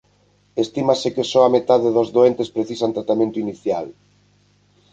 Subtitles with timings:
[0.63, 3.85] Estímase que só a metade dos doentes precisan tratamento inicial.